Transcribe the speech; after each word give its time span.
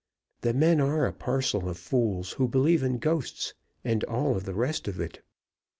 The 0.41 0.55
men 0.55 0.81
are 0.81 1.05
a 1.05 1.13
parcel 1.13 1.69
of 1.69 1.77
fools 1.77 2.31
who 2.33 2.47
believe 2.47 2.81
in 2.81 2.97
ghosts, 2.97 3.53
and 3.83 4.03
all 4.05 4.33
the 4.39 4.55
rest 4.55 4.87
of 4.87 4.99
it. 4.99 5.21